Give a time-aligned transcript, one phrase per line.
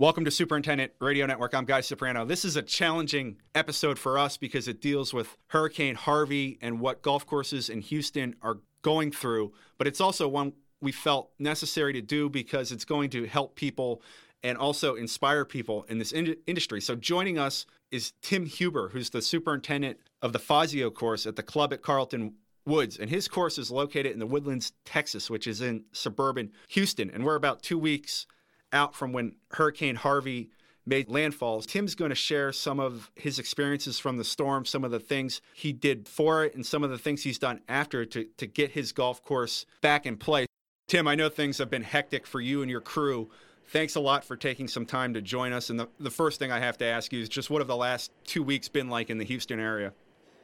[0.00, 1.54] Welcome to Superintendent Radio Network.
[1.54, 2.24] I'm Guy Cipriano.
[2.24, 7.02] This is a challenging episode for us because it deals with Hurricane Harvey and what
[7.02, 12.00] golf courses in Houston are going through, but it's also one we felt necessary to
[12.00, 14.00] do because it's going to help people
[14.42, 16.80] and also inspire people in this in- industry.
[16.80, 21.42] So joining us is Tim Huber, who's the superintendent of the Fazio course at the
[21.42, 22.96] club at Carlton Woods.
[22.96, 27.10] And his course is located in the Woodlands, Texas, which is in suburban Houston.
[27.10, 28.26] And we're about two weeks
[28.72, 30.50] out from when Hurricane Harvey
[30.86, 31.60] made landfall.
[31.60, 35.40] Tim's going to share some of his experiences from the storm, some of the things
[35.54, 38.72] he did for it, and some of the things he's done after to, to get
[38.72, 40.46] his golf course back in play.
[40.88, 43.30] Tim, I know things have been hectic for you and your crew.
[43.68, 45.70] Thanks a lot for taking some time to join us.
[45.70, 47.76] And the, the first thing I have to ask you is just what have the
[47.76, 49.92] last two weeks been like in the Houston area?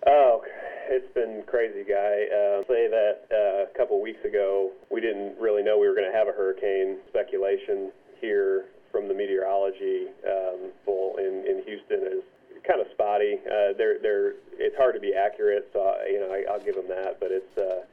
[0.07, 0.45] Oh,
[0.89, 2.27] it's been crazy, Guy.
[2.31, 6.11] Uh, say that uh, a couple weeks ago, we didn't really know we were going
[6.11, 6.99] to have a hurricane.
[7.09, 7.91] Speculation
[8.27, 12.25] here from the meteorology um, bull in, in Houston is
[12.67, 13.39] kind of spotty.
[13.47, 16.75] Uh, they're, they're, it's hard to be accurate, so I, you know I, I'll give
[16.75, 17.21] them that.
[17.23, 17.87] But it's uh,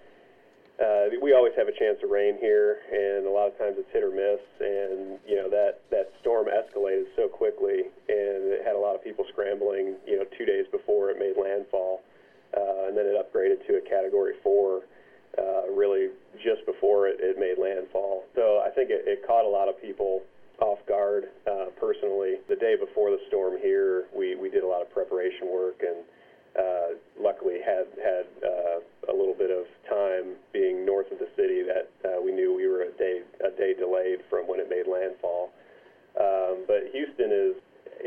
[0.81, 3.92] uh, we always have a chance of rain here, and a lot of times it's
[3.94, 4.42] hit or miss.
[4.58, 9.04] And you know that that storm escalated so quickly, and it had a lot of
[9.04, 10.02] people scrambling.
[10.09, 12.02] You know, two days before it made landfall,
[12.58, 14.81] uh, and then it upgraded to a Category Four.
[15.38, 16.09] Uh, really,
[16.44, 18.26] just before it, it made landfall.
[18.36, 20.22] So I think it, it caught a lot of people
[20.59, 21.26] off guard.
[21.50, 25.50] Uh, personally, the day before the storm here, we we did a lot of preparation
[25.52, 26.06] work and
[26.58, 26.88] uh,
[27.20, 31.89] luckily had had uh, a little bit of time being north of the city that
[32.06, 35.50] uh, we knew we were a day a day delayed from when it made landfall.
[36.20, 37.56] Um, but Houston is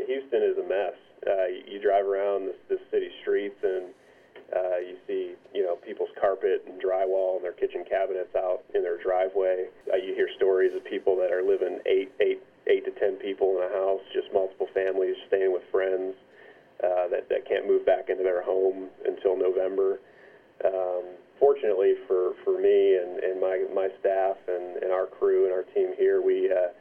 [0.07, 0.95] Houston is a mess.
[1.27, 3.91] Uh, you drive around the, the city streets and
[4.55, 8.81] uh, you see you know people's carpet and drywall and their kitchen cabinets out in
[8.83, 9.65] their driveway.
[9.91, 13.57] Uh, you hear stories of people that are living eight eight eight to ten people
[13.57, 16.15] in a house, just multiple families staying with friends
[16.83, 19.99] uh, that, that can't move back into their home until November.
[20.65, 21.03] Um,
[21.39, 25.63] fortunately for, for me and, and my, my staff and, and our crew and our
[25.73, 26.73] team here, we, uh,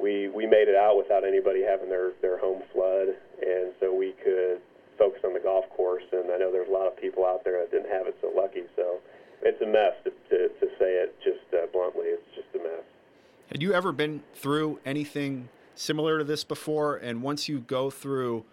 [0.00, 3.08] we, we made it out without anybody having their, their home flood,
[3.42, 4.60] and so we could
[4.98, 6.04] focus on the golf course.
[6.12, 8.32] And I know there's a lot of people out there that didn't have it so
[8.34, 8.64] lucky.
[8.76, 8.98] So
[9.42, 12.06] it's a mess to, to, to say it just uh, bluntly.
[12.06, 12.84] It's just a mess.
[13.52, 16.96] Had you ever been through anything similar to this before?
[16.96, 18.44] And once you go through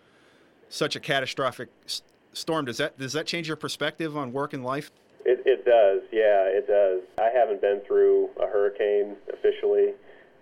[0.70, 1.70] such a catastrophic
[2.34, 4.92] storm, does that does that change your perspective on work and life?
[5.25, 7.02] It, it does, yeah, it does.
[7.20, 9.94] I haven't been through a hurricane officially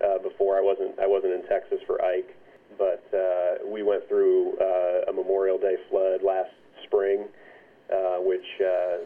[0.04, 0.56] uh, before.
[0.56, 2.36] I wasn't I wasn't in Texas for Ike,
[2.78, 6.50] but uh, we went through uh, a Memorial Day flood last
[6.84, 7.24] spring,
[7.92, 8.98] uh, which uh,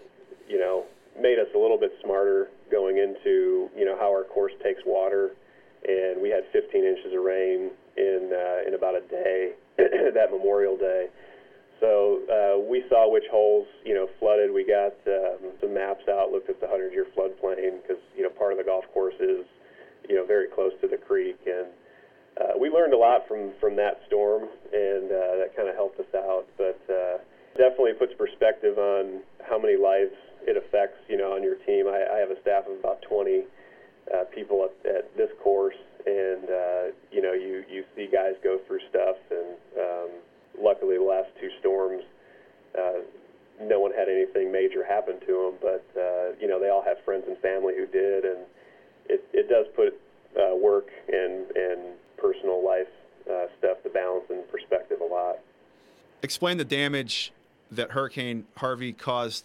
[0.48, 0.84] you know
[1.18, 5.30] made us a little bit smarter going into you know how our course takes water,
[5.86, 10.76] and we had 15 inches of rain in uh, in about a day that Memorial
[10.76, 11.08] Day.
[11.80, 14.52] So uh, we saw which holes, you know, flooded.
[14.52, 18.52] We got um, some maps out, looked at the 100-year floodplain because, you know, part
[18.52, 19.48] of the golf course is,
[20.06, 21.68] you know, very close to the creek, and
[22.36, 25.98] uh, we learned a lot from from that storm, and uh, that kind of helped
[25.98, 26.44] us out.
[26.58, 27.18] But uh,
[27.56, 30.14] definitely puts perspective on how many lives
[30.46, 31.86] it affects, you know, on your team.
[31.88, 33.44] I, I have a staff of about 20
[34.14, 35.76] uh, people at, at this course,
[36.06, 40.10] and uh, you know, you you see guys go through stuff, and um,
[40.60, 42.02] luckily the last two storms,
[42.78, 43.00] uh,
[43.60, 46.96] no one had anything major happen to them, but uh, you know, they all have
[47.04, 48.38] friends and family who did, and
[49.08, 50.00] it it does put
[50.36, 51.80] uh, work and and
[52.16, 52.88] personal life
[53.30, 55.38] uh, stuff to balance in perspective a lot.
[56.22, 57.32] Explain the damage
[57.70, 59.44] that Hurricane Harvey caused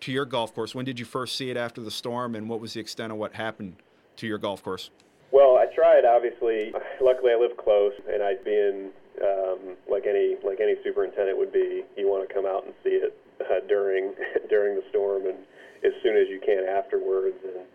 [0.00, 0.74] to your golf course.
[0.74, 3.18] When did you first see it after the storm, and what was the extent of
[3.18, 3.76] what happened
[4.16, 4.90] to your golf course?
[5.32, 6.04] Well, I tried.
[6.04, 8.90] Obviously, luckily I live close, and I'd been
[9.22, 11.84] um, like any like any superintendent would be.
[11.96, 14.14] You want to come out and see it uh, during
[14.48, 15.38] during the storm, and
[15.84, 17.36] as soon as you can afterwards.
[17.42, 17.66] And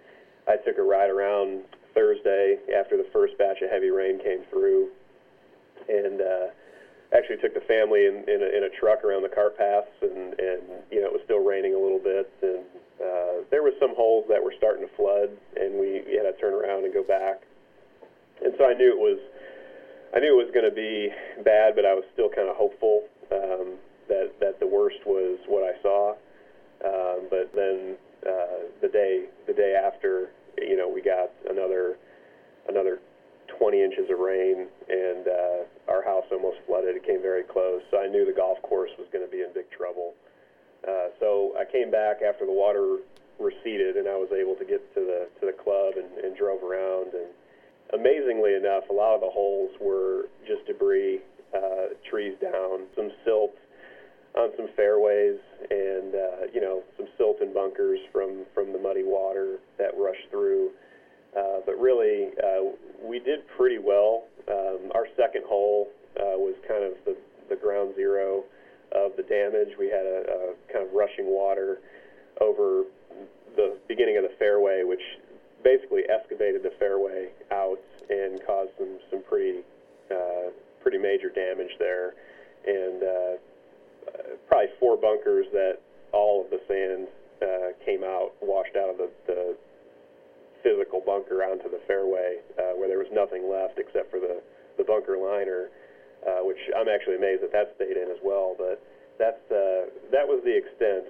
[0.47, 1.63] I took a ride around
[1.94, 4.89] Thursday after the first batch of heavy rain came through,
[5.88, 6.47] and uh,
[7.15, 10.39] actually took the family in, in, a, in a truck around the cart paths, and,
[10.39, 10.62] and
[10.92, 12.63] you know it was still raining a little bit, and
[13.00, 16.54] uh, there was some holes that were starting to flood, and we had to turn
[16.54, 17.42] around and go back,
[18.44, 19.19] and so I knew it was
[20.13, 21.10] I knew it was going to be
[21.44, 25.63] bad, but I was still kind of hopeful um, that that the worst was what
[25.63, 26.16] I saw.
[26.84, 31.98] Um, but then uh, the day the day after, you know, we got another
[32.68, 33.00] another
[33.57, 36.95] 20 inches of rain, and uh, our house almost flooded.
[36.95, 39.54] It came very close, so I knew the golf course was going to be in
[39.54, 40.13] big trouble.
[41.30, 42.98] So I came back after the water
[43.40, 46.64] receded, and I was able to get to the to the club and, and drove
[46.64, 47.30] around and
[47.94, 51.22] amazingly enough, a lot of the holes were just debris,
[51.54, 53.54] uh, trees down, some silt
[54.36, 55.38] on some fairways,
[55.70, 60.26] and uh, you know some silt and bunkers from from the muddy water that rushed
[60.31, 60.72] through.
[61.38, 62.74] Uh, but really, uh,
[63.04, 64.24] we did pretty well.
[64.50, 67.16] Um, our second hole uh, was kind of the,
[67.50, 68.46] the ground zero
[68.91, 69.77] of the damage.
[69.77, 71.80] We had a, a kind of rushing water
[72.41, 72.83] over
[73.56, 75.01] the beginning of the fairway, which
[75.63, 79.59] basically excavated the fairway out and caused some some pretty
[80.12, 80.50] uh,
[80.81, 82.13] pretty major damage there,
[82.65, 83.33] and uh,
[84.47, 85.80] probably four bunkers that
[86.12, 87.07] all of the sand
[87.42, 89.56] uh, came out, washed out of the, the
[90.63, 94.42] physical bunker onto the fairway, uh, where there was nothing left except for the
[94.77, 95.69] the bunker liner,
[96.27, 98.56] uh, which I'm actually amazed that that stayed in as well.
[98.57, 98.83] But
[99.18, 101.06] that's uh, that was the extent.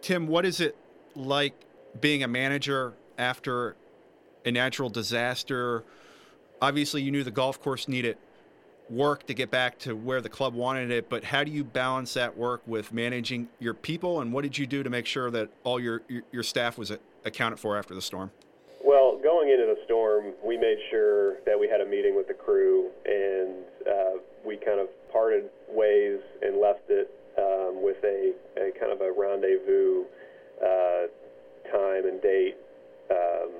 [0.00, 0.76] Tim, what is it
[1.14, 1.54] like
[2.00, 3.76] being a manager after
[4.44, 5.84] a natural disaster?
[6.60, 8.16] Obviously, you knew the golf course needed
[8.90, 12.14] work to get back to where the club wanted it, but how do you balance
[12.14, 15.48] that work with managing your people, and what did you do to make sure that
[15.64, 16.92] all your your, your staff was
[17.24, 18.30] accounted for after the storm?
[18.84, 22.34] Well, going into the storm, we made sure that we had a meeting with the
[22.34, 28.72] crew, and uh, we kind of parted ways and left it um, with a, a,
[28.78, 30.04] kind of a rendezvous
[30.60, 31.06] uh,
[31.70, 32.56] time and date
[33.10, 33.50] um,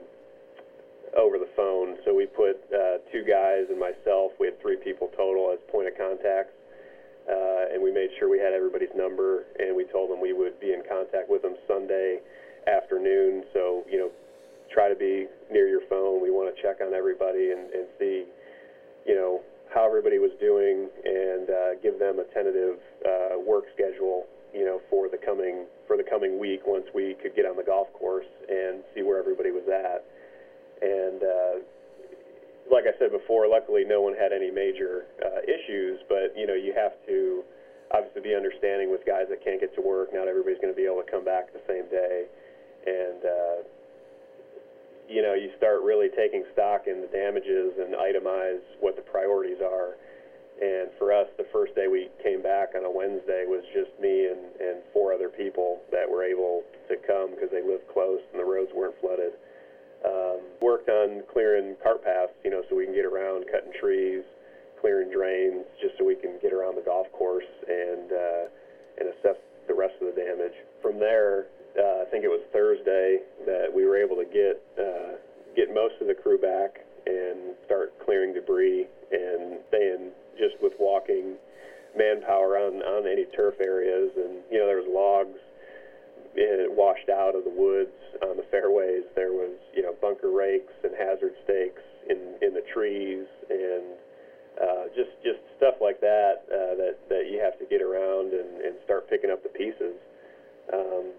[1.17, 1.97] over the phone.
[2.05, 4.33] So we put uh, two guys and myself.
[4.41, 6.53] We had three people total as point of contacts,
[7.29, 9.45] uh, and we made sure we had everybody's number.
[9.59, 12.21] And we told them we would be in contact with them Sunday
[12.67, 13.45] afternoon.
[13.53, 14.11] So you know,
[14.73, 16.23] try to be near your phone.
[16.23, 18.25] We want to check on everybody and, and see,
[19.07, 19.41] you know,
[19.75, 24.27] how everybody was doing and uh, give them a tentative uh, work schedule.
[24.53, 27.65] You know, for the coming for the coming week, once we could get on the
[27.65, 30.05] golf course and see where everybody was at.
[30.85, 31.55] And uh,
[32.71, 36.55] like I said before, luckily no one had any major uh, issues, but you know
[36.55, 37.43] you have to
[37.93, 40.13] obviously be understanding with guys that can't get to work.
[40.13, 42.29] Not everybody's going to be able to come back the same day,
[42.85, 43.57] and uh,
[45.13, 49.61] you know you start really taking stock in the damages and itemize what the priorities
[49.61, 50.01] are.
[50.63, 54.31] And for us, the first day we came back on a Wednesday was just me
[54.31, 58.39] and, and four other people that were able to come because they lived close and
[58.39, 59.33] the roads weren't flooded
[60.05, 64.23] um, worked on clearing cart paths, you know, so we can get around, cutting trees,
[64.81, 68.45] clearing drains, just so we can get around the golf course and uh,
[68.99, 69.39] and assess
[69.69, 70.55] the rest of the damage.
[70.81, 71.47] From there,
[71.79, 75.17] uh, I think it was Thursday that we were able to get uh,
[75.57, 81.37] get most of the crew back and start clearing debris and staying just with walking
[81.97, 84.11] manpower on on any turf areas.
[84.17, 85.39] And you know, there was logs
[86.35, 87.93] it washed out of the woods
[88.23, 89.05] on the fairways.
[89.15, 93.85] There was, you know, bunker rakes and hazard stakes in in the trees, and
[94.61, 98.61] uh, just just stuff like that uh, that that you have to get around and,
[98.65, 99.97] and start picking up the pieces.
[100.73, 101.13] Um,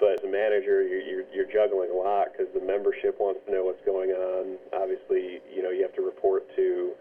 [0.00, 3.52] but as a manager, you're, you're, you're juggling a lot because the membership wants to
[3.52, 4.56] know what's going on.
[4.72, 6.92] Obviously, you know, you have to report to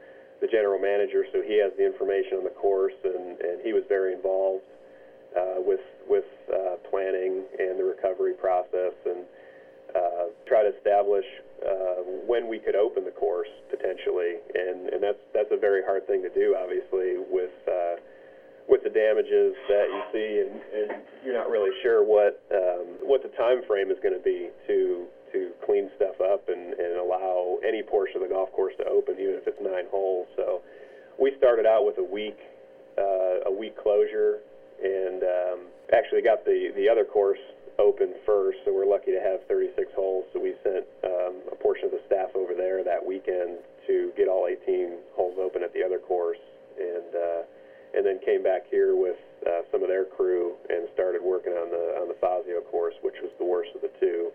[0.42, 3.84] the general manager, so he has the information on the course, and, and he was
[3.90, 4.66] very involved
[5.36, 9.26] uh, with with uh, planning and the recovery process, and
[9.96, 11.26] uh, try to establish
[11.66, 16.06] uh, when we could open the course potentially, and and that's that's a very hard
[16.08, 17.96] thing to do, obviously, with uh,
[18.68, 23.24] with the damages that you see, and, and you're not really sure what um, what
[23.24, 27.58] the time frame is going to be to to clean stuff up and, and allow
[27.68, 30.28] any portion of the golf course to open, even if it's nine holes.
[30.36, 30.62] So
[31.20, 32.40] we started out with a week
[32.98, 34.40] uh, a week closure
[34.84, 35.60] and um,
[35.94, 37.40] actually got the, the other course
[37.80, 40.26] open first, so we're lucky to have 36 holes.
[40.34, 44.28] So we sent um, a portion of the staff over there that weekend to get
[44.28, 46.42] all 18 holes open at the other course,
[46.78, 47.42] and uh,
[47.94, 51.70] and then came back here with uh, some of their crew and started working on
[51.70, 54.32] the on the Fazio course, which was the worst of the two.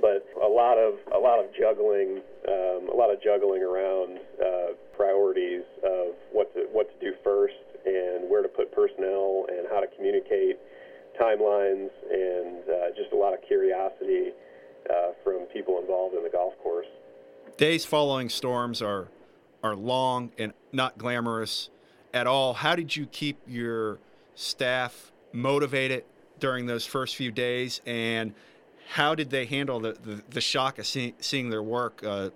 [0.00, 4.74] But a lot of a lot of juggling, um, a lot of juggling around uh,
[4.96, 7.54] priorities of what to what to do first
[7.84, 10.58] and where to put personnel and how to communicate
[11.20, 14.30] timelines and uh, just a lot of curiosity
[14.90, 16.86] uh, from people involved in the golf course.
[17.56, 19.08] Days following storms are
[19.62, 21.70] are long and not glamorous
[22.12, 22.54] at all.
[22.54, 23.98] How did you keep your
[24.34, 26.04] staff motivated
[26.38, 28.34] during those first few days, and
[28.88, 32.30] how did they handle the, the, the shock of see, seeing their work uh,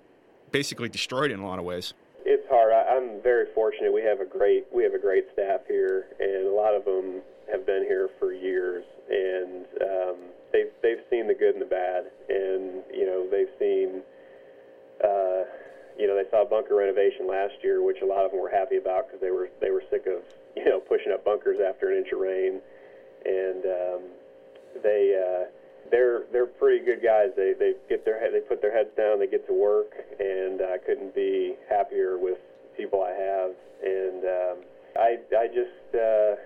[0.53, 1.93] basically destroyed in a lot of ways?
[2.25, 2.73] It's hard.
[2.73, 3.93] I, I'm very fortunate.
[3.93, 7.23] We have a great we have a great staff here, and a lot of them
[7.51, 10.17] have been here for years, and um,
[10.53, 14.03] they've they've seen the good and the bad, and you know they've seen
[15.05, 15.45] uh,
[15.99, 18.77] you know, they saw bunker renovation last year, which a lot of them were happy
[18.77, 20.23] about because they were they were sick of
[20.57, 22.61] you know pushing up bunkers after an inch of rain,
[23.25, 24.01] and um,
[24.83, 25.51] they uh,
[25.91, 27.31] they're they're pretty good guys.
[27.37, 30.79] They they get their they put their heads down, they get to work, and I
[30.79, 32.39] couldn't be happier with
[32.77, 33.51] people I have,
[33.83, 34.57] and um,
[34.97, 35.95] I I just.
[35.95, 36.37] Uh,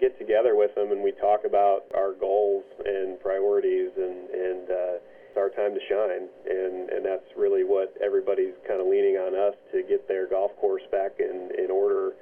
[0.00, 4.98] get together with them and we talk about our goals and priorities and and uh,
[5.32, 9.32] it's our time to shine and and that's really what everybody's kind of leaning on
[9.32, 12.12] us to get their golf course back in in order.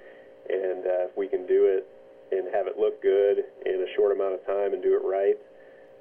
[0.47, 1.87] And uh, if we can do it
[2.31, 5.35] and have it look good in a short amount of time and do it right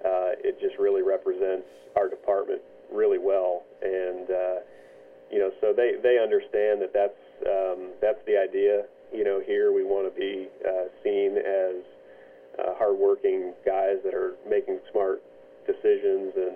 [0.06, 1.66] uh, it just really represents
[1.98, 2.62] our department
[2.94, 3.64] really well.
[3.82, 4.58] And uh,
[5.34, 8.86] you know so they they understand that that's um, that's the idea.
[9.12, 11.82] You know, here we want to be uh, seen as
[12.62, 15.24] uh, hardworking guys that are making smart
[15.66, 16.56] decisions and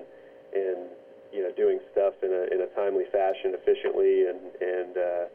[1.34, 5.26] you know doing stuff in a in a timely fashion, efficiently, and and uh,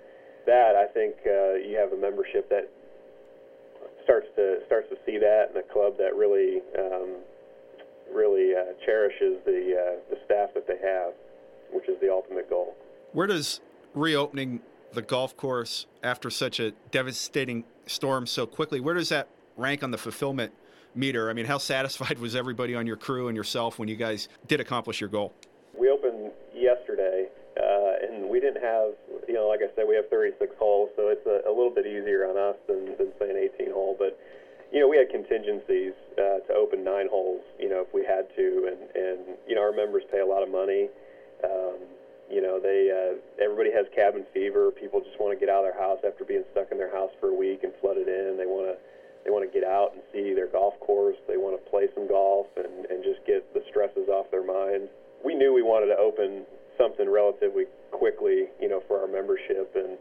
[0.46, 2.70] that I think uh, you have a membership that
[4.04, 7.18] starts to starts to see that, and a club that really um,
[8.14, 8.54] really
[9.08, 11.12] cherishes the uh, the staff that they have,
[11.72, 12.74] which is the ultimate goal.
[13.12, 13.60] Where does
[13.94, 14.60] reopening
[14.92, 18.80] the golf course after such a devastating storm so quickly.
[18.80, 20.52] Where does that rank on the fulfillment
[20.94, 21.28] meter?
[21.28, 24.60] I mean, how satisfied was everybody on your crew and yourself when you guys did
[24.60, 25.32] accomplish your goal?
[25.78, 28.92] We opened yesterday, uh, and we didn't have,
[29.28, 31.86] you know, like I said, we have 36 holes, so it's a, a little bit
[31.86, 33.94] easier on us than, than say an 18 hole.
[33.98, 34.18] But
[34.72, 38.28] you know, we had contingencies uh, to open nine holes, you know, if we had
[38.36, 40.88] to, and and you know, our members pay a lot of money.
[41.44, 41.88] Um,
[42.28, 44.70] you know, they uh, everybody has cabin fever.
[44.70, 47.10] People just want to get out of their house after being stuck in their house
[47.20, 48.36] for a week and flooded in.
[48.36, 48.76] They want to
[49.24, 51.16] they want to get out and see their golf course.
[51.26, 54.92] They want to play some golf and and just get the stresses off their minds.
[55.24, 56.44] We knew we wanted to open
[56.76, 59.96] something relatively quickly, you know, for our membership and.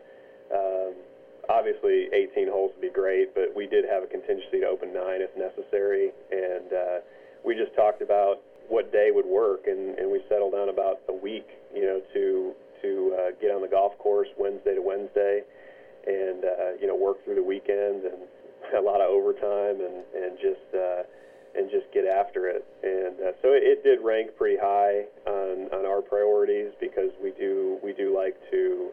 [0.47, 1.06] Um,
[1.49, 5.21] obviously, 18 holes would be great, but we did have a contingency to open nine
[5.21, 6.97] if necessary, and uh,
[7.45, 11.13] we just talked about what day would work, and, and we settled on about a
[11.13, 15.41] week, you know, to to uh, get on the golf course Wednesday to Wednesday,
[16.05, 18.27] and uh, you know work through the weekend and
[18.77, 21.03] a lot of overtime and and just uh,
[21.55, 22.65] and just get after it.
[22.83, 27.31] And uh, so it, it did rank pretty high on on our priorities because we
[27.31, 28.89] do we do like to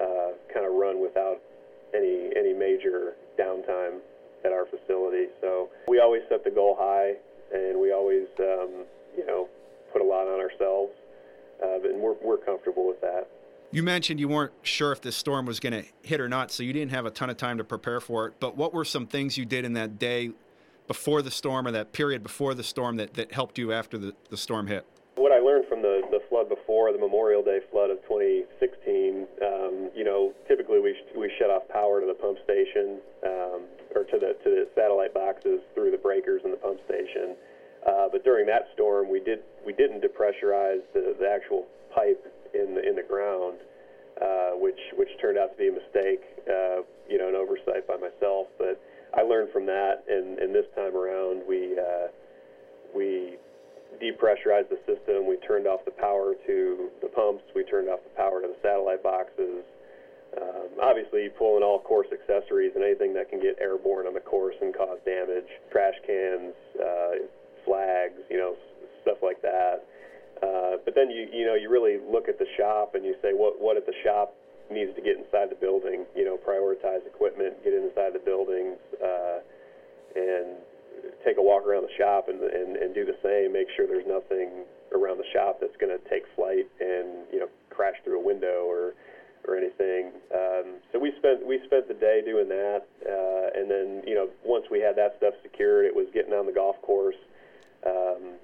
[0.00, 1.40] uh, kind of run without
[1.94, 3.98] any any major downtime
[4.44, 5.26] at our facility.
[5.40, 7.14] So we always set the goal high,
[7.52, 8.84] and we always um,
[9.16, 9.48] you know,
[9.92, 10.92] put a lot on ourselves,
[11.62, 13.28] uh, and we're, we're comfortable with that.
[13.70, 16.62] You mentioned you weren't sure if this storm was going to hit or not, so
[16.62, 18.34] you didn't have a ton of time to prepare for it.
[18.40, 20.30] But what were some things you did in that day
[20.86, 24.14] before the storm or that period before the storm that, that helped you after the,
[24.30, 24.86] the storm hit?
[25.16, 25.87] What I learned from the, the
[26.38, 31.32] flood before, the Memorial Day flood of 2016, um, you know, typically we, sh- we
[31.38, 35.58] shut off power to the pump station um, or to the, to the satellite boxes
[35.74, 37.34] through the breakers in the pump station.
[37.82, 42.22] Uh, but during that storm, we did we didn't depressurize the, the actual pipe
[42.54, 43.58] in the in the ground,
[44.20, 47.96] uh, which which turned out to be a mistake, uh, you know, an oversight by
[47.96, 48.48] myself.
[48.58, 48.82] But
[49.14, 52.08] I learned from that, and, and this time around, we uh,
[52.94, 53.38] we
[53.96, 55.26] depressurized the system.
[55.26, 57.44] We turned off the power to the pumps.
[57.54, 59.64] We turned off the power to the satellite boxes.
[60.36, 64.54] Um, obviously, pulling all course accessories and anything that can get airborne on the course
[64.60, 67.24] and cause damage, trash cans, uh,
[67.64, 68.54] flags, you know,
[69.02, 69.84] stuff like that.
[70.42, 73.32] Uh, but then you you know you really look at the shop and you say
[73.32, 74.34] what what at the shop
[74.70, 76.04] needs to get inside the building.
[76.14, 79.40] You know, prioritize equipment, get inside the buildings, uh,
[80.14, 80.60] and
[81.24, 83.52] take a walk around the shop and, and and do the same.
[83.52, 84.64] Make sure there's nothing
[84.94, 88.64] around the shop that's going to take flight and you know crash through a window
[88.66, 88.94] or
[89.46, 90.12] or anything.
[90.34, 94.28] Um, so we spent we spent the day doing that, uh, and then you know
[94.44, 97.18] once we had that stuff secured, it was getting on the golf course
[97.86, 98.38] um,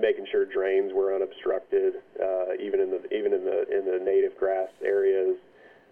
[0.00, 4.36] making sure drains were unobstructed, uh, even in the even in the in the native
[4.38, 5.36] grass areas,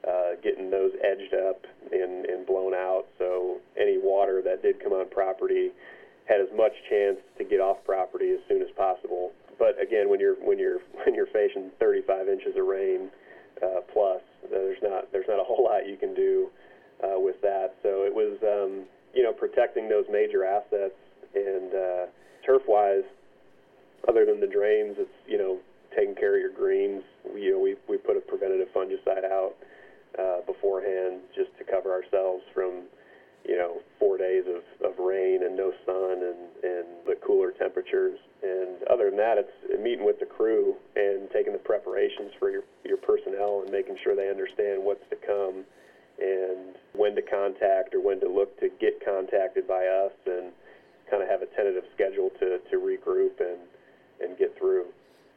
[0.07, 3.07] uh, getting those edged up and, and blown out.
[3.19, 5.71] So any water that did come on property
[6.27, 9.33] had as much chance to get off property as soon as possible.
[9.59, 13.11] But again, when you're when you're when you're facing 35 inches of rain
[13.63, 16.49] uh, plus, there's not there's not a whole lot you can do
[17.03, 17.75] uh, with that.
[17.83, 20.99] So it was um, you know protecting those major assets
[21.35, 22.07] and uh,
[22.45, 23.05] turf wise,
[24.09, 25.59] other than the drains, it's you know
[25.97, 27.03] taking care of your greens.
[27.35, 29.55] You know, we we put a preventative fungicide out
[30.19, 32.85] uh, beforehand just to cover ourselves from
[33.47, 38.19] you know, four days of, of rain and no sun and, and the cooler temperatures.
[38.43, 42.63] And other than that, it's meeting with the crew and taking the preparations for your,
[42.85, 45.65] your personnel and making sure they understand what's to come
[46.19, 50.51] and when to contact or when to look to get contacted by us and
[51.11, 53.59] kind of have a tentative schedule to, to regroup and,
[54.21, 54.87] and get through.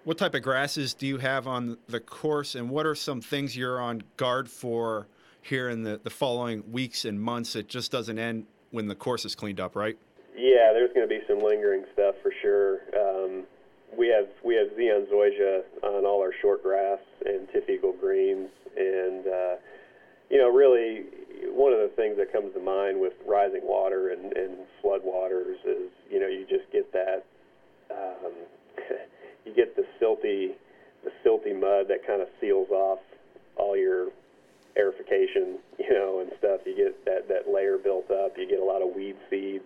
[0.03, 3.55] What type of grasses do you have on the course, and what are some things
[3.55, 5.07] you're on guard for
[5.49, 7.55] here in the, the following weeks and months?
[7.55, 9.97] It just doesn't end when the course is cleaned up, right?
[10.35, 12.79] Yeah, there's going to be some lingering stuff for sure.
[12.95, 13.43] Um,
[13.97, 19.27] we have we have Zeon zoysia on all our short grass and TifEagle greens, and
[19.27, 19.55] uh,
[20.29, 21.05] you know, really,
[21.51, 25.57] one of the things that comes to mind with rising water and, and flood waters
[25.65, 27.25] is, you know, you just get that,
[27.89, 28.33] um,
[29.45, 30.53] you get the silty,
[31.03, 32.99] the silty mud that kind of seals off
[33.57, 34.09] all your
[34.79, 36.61] aerification, you know, and stuff.
[36.65, 38.37] You get that that layer built up.
[38.37, 39.65] You get a lot of weed seeds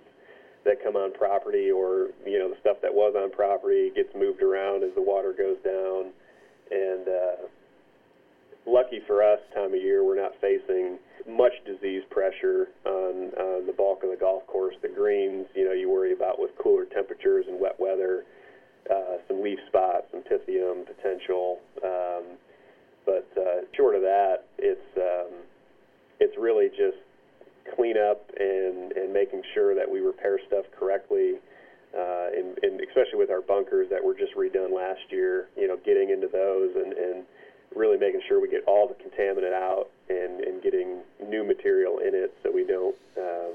[0.65, 4.41] that come on property, or you know, the stuff that was on property gets moved
[4.41, 6.11] around as the water goes down,
[6.71, 7.47] and uh,
[8.65, 13.73] lucky for us, time of year, we're not facing much disease pressure on, on the
[13.73, 14.75] bulk of the golf course.
[14.81, 18.23] The greens, you know, you worry about with cooler temperatures and wet weather,
[18.89, 21.59] uh, some leaf spots, some pythium potential.
[21.83, 22.23] Um,
[23.05, 25.33] but uh, short of that, it's um,
[26.19, 26.97] it's really just
[27.75, 31.35] clean up and, and making sure that we repair stuff correctly.
[31.93, 35.77] Uh, and, and especially with our bunkers that were just redone last year, you know,
[35.85, 37.23] getting into those and, and
[37.75, 42.15] really making sure we get all the contaminant out and, and getting new material in
[42.15, 43.53] it so we don't um,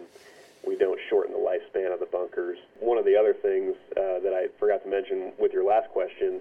[0.67, 2.59] we don't shorten the lifespan of the bunkers.
[2.78, 6.40] One of the other things uh, that I forgot to mention with your last question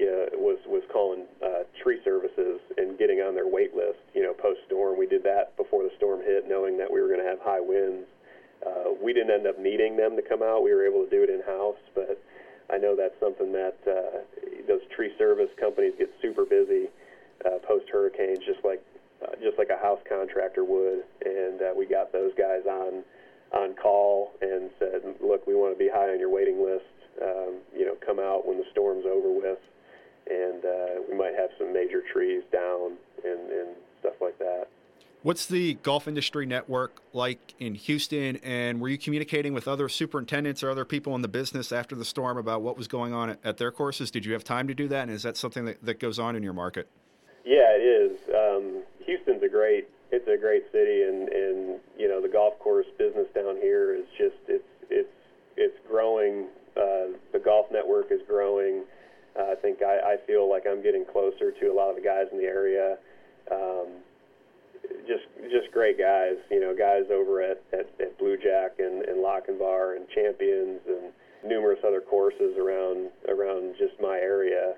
[0.00, 3.98] uh, was was calling uh, tree services and getting on their wait list.
[4.14, 7.08] You know, post storm, we did that before the storm hit, knowing that we were
[7.08, 8.06] going to have high winds.
[8.64, 10.62] Uh, we didn't end up needing them to come out.
[10.62, 12.20] We were able to do it in house, but
[12.70, 14.18] I know that's something that uh,
[14.66, 16.88] those tree service companies get super busy
[17.46, 18.82] uh, post hurricanes, just like
[19.22, 21.02] uh, just like a house contractor would.
[21.24, 23.02] And uh, we got those guys on
[23.52, 26.84] on call and said, look, we want to be high on your waiting list.
[27.22, 29.58] Um, you know, come out when the storm's over with,
[30.30, 33.68] and uh, we might have some major trees down and, and
[34.00, 34.68] stuff like that.
[35.22, 38.36] What's the golf industry network like in Houston?
[38.36, 42.04] And were you communicating with other superintendents or other people in the business after the
[42.04, 44.12] storm about what was going on at, their courses?
[44.12, 45.02] Did you have time to do that?
[45.02, 46.88] And is that something that, that goes on in your market?
[47.44, 48.18] Yeah, it is.
[48.32, 52.86] Um, Houston's a great it's a great city, and and you know the golf course
[52.96, 55.12] business down here is just it's it's
[55.56, 56.46] it's growing.
[56.76, 58.84] Uh, the golf network is growing.
[59.38, 62.02] Uh, I think I, I feel like I'm getting closer to a lot of the
[62.02, 62.98] guys in the area.
[63.50, 64.04] Um,
[65.06, 69.18] just just great guys, you know, guys over at, at, at Blue Jack and, and
[69.18, 71.12] Lochinvar and Champions and
[71.44, 74.74] numerous other courses around around just my area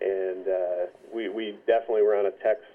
[0.00, 2.66] and uh, we we definitely were on a text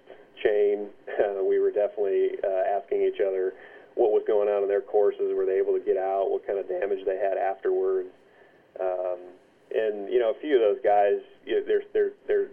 [0.44, 0.88] chain.
[1.16, 3.54] Uh, we were definitely uh, asking each other
[3.96, 5.32] what was going on in their courses.
[5.32, 6.28] Were they able to get out?
[6.30, 8.12] What kind of damage they had afterwards?
[8.76, 9.32] Um,
[9.76, 12.50] and you know, a few of those guys, you know, they're they're they're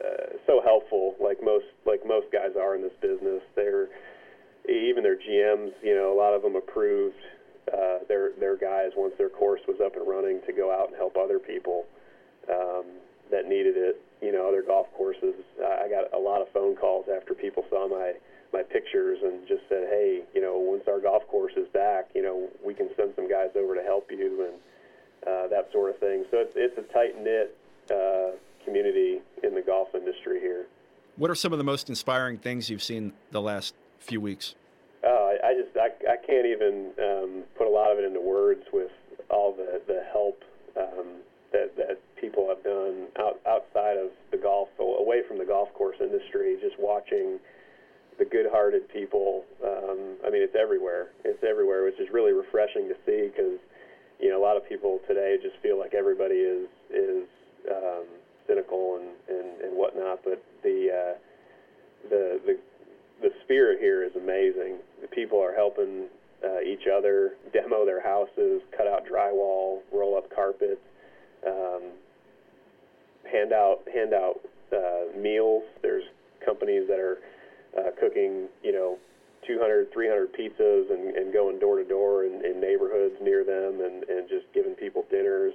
[0.00, 1.14] uh, so helpful.
[1.20, 3.42] Like most like most guys are in this business.
[3.54, 3.88] They're
[4.68, 5.72] even their GMs.
[5.82, 7.20] You know, a lot of them approved
[7.72, 10.96] uh, their their guys once their course was up and running to go out and
[10.96, 11.84] help other people.
[12.50, 12.84] Um,
[13.30, 14.00] that needed it.
[14.22, 15.34] You know, other golf courses.
[15.58, 18.14] I got a lot of phone calls after people saw my
[18.52, 22.22] my pictures and just said, hey, you know, once our golf course is back, you
[22.22, 24.54] know, we can send some guys over to help you and
[25.26, 26.24] uh, that sort of thing.
[26.30, 27.56] So it's it's a tight knit
[27.90, 30.66] uh, community in the golf industry here.
[31.16, 34.54] What are some of the most inspiring things you've seen the last few weeks?
[35.04, 38.20] Oh, I, I just I, I can't even um, put a lot of it into
[38.20, 38.90] words with
[39.30, 40.42] all the the help
[40.76, 45.72] um, that that people have done out, outside of the golf, away from the golf
[45.74, 47.38] course industry, just watching
[48.18, 49.44] the good-hearted people.
[49.62, 51.08] Um, I mean, it's everywhere.
[51.24, 53.60] It's everywhere, which is really refreshing to see because
[54.20, 57.28] you know a lot of people today just feel like everybody is is
[57.70, 58.04] um,
[58.46, 60.20] cynical and, and and whatnot.
[60.24, 61.18] But the uh,
[62.08, 62.58] the the
[63.22, 64.76] the spirit here is amazing.
[65.00, 66.06] The people are helping
[66.44, 70.80] uh, each other demo their houses, cut out drywall, roll up carpets.
[71.46, 71.82] Um,
[73.30, 74.40] hand out hand out
[74.72, 75.64] uh, meals.
[75.82, 76.04] There's
[76.44, 77.18] companies that are
[77.78, 78.98] uh, cooking, you know,
[79.46, 84.28] 200, 300 pizzas and, and going door to door in, neighborhoods near them and, and
[84.28, 85.54] just giving people dinners.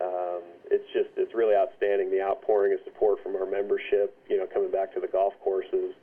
[0.00, 4.16] Um, it's just it's really outstanding the outpouring of support from our membership.
[4.28, 5.94] You know, coming back to the golf courses,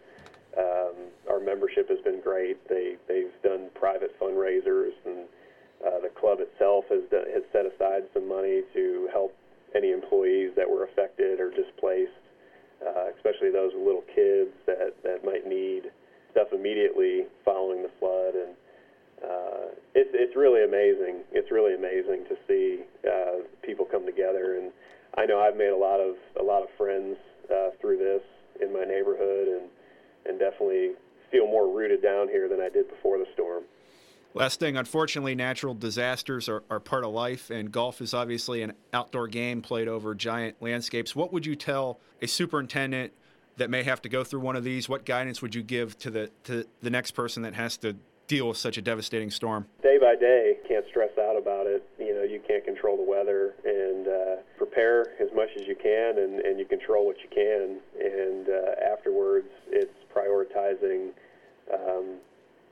[0.58, 0.95] um,
[1.30, 2.58] our membership has been great.
[2.67, 4.38] They they've done private fund
[6.89, 9.36] has has set aside some money to help
[9.75, 12.19] any employees that were affected or displaced,
[12.86, 15.91] uh, especially those with little kids that that might need
[16.35, 18.51] stuff immediately following the flood and.
[19.23, 21.23] Uh, it's it's really amazing.
[21.31, 24.71] It's really amazing to see uh, people come together, and
[25.17, 27.15] I know I've made a lot of a lot of friends
[27.49, 28.21] uh, through this
[28.61, 29.69] in my neighborhood, and
[30.25, 30.91] and definitely
[31.31, 33.63] feel more rooted down here than I did before the storm.
[34.33, 38.73] Last thing, unfortunately, natural disasters are, are part of life, and golf is obviously an
[38.93, 41.15] outdoor game played over giant landscapes.
[41.15, 43.13] What would you tell a superintendent
[43.57, 44.89] that may have to go through one of these?
[44.89, 47.95] What guidance would you give to the to the next person that has to
[48.27, 49.67] deal with such a devastating storm?
[49.83, 51.87] Day by day, can't stress out about it.
[51.99, 56.17] You know, you can't control the weather, and uh, prepare as much as you can,
[56.17, 57.79] and, and you control what you can.
[57.99, 61.09] And uh, afterwards, it's prioritizing
[61.73, 62.17] um,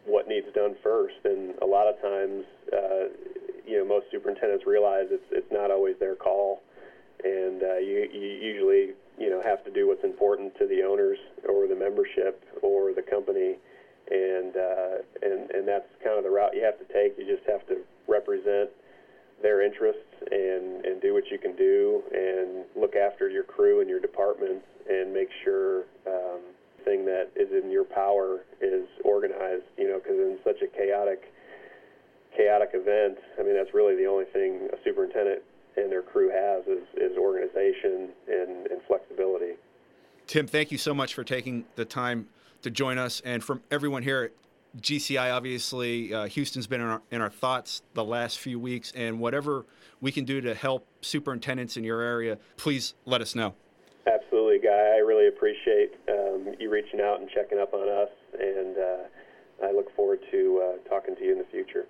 [0.05, 1.15] what needs done first.
[1.23, 3.03] And a lot of times, uh,
[3.65, 6.61] you know, most superintendents realize it's it's not always their call,
[7.23, 11.17] and uh, you, you usually you know have to do what's important to the owners
[11.47, 13.55] or the membership or the company
[14.11, 17.17] and uh, and and that's kind of the route you have to take.
[17.17, 18.69] You just have to represent
[19.41, 23.89] their interests and and do what you can do and look after your crew and
[23.89, 26.41] your departments and make sure um,
[26.83, 29.65] thing that is in your power is organized.
[29.77, 31.31] You know, because in such a chaotic
[32.35, 35.43] chaotic event, I mean that's really the only thing a superintendent
[35.77, 39.53] and their crew has is, is organization and, and flexibility.
[40.27, 42.27] Tim, thank you so much for taking the time
[42.61, 43.21] to join us.
[43.25, 47.81] And from everyone here at GCI, obviously, uh, Houston's been in our, in our thoughts
[47.93, 48.91] the last few weeks.
[48.95, 49.65] And whatever
[50.01, 53.53] we can do to help superintendents in your area, please let us know.
[54.07, 54.95] Absolutely, Guy.
[54.95, 58.09] I really appreciate um, you reaching out and checking up on us.
[58.39, 61.85] And uh, I look forward to uh, talking to you in the future.